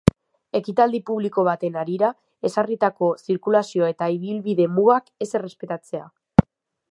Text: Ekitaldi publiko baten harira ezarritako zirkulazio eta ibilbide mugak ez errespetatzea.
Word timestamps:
Ekitaldi 0.59 1.01
publiko 1.09 1.43
baten 1.47 1.77
harira 1.81 2.09
ezarritako 2.49 3.11
zirkulazio 3.27 3.91
eta 3.93 4.09
ibilbide 4.17 4.67
mugak 4.79 5.15
ez 5.27 5.31
errespetatzea. 5.41 6.09